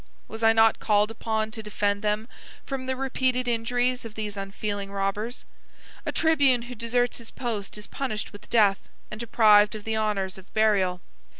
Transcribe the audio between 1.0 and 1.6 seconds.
upon